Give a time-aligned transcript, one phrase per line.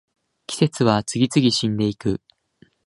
[0.47, 2.21] 季節は次々死んでいく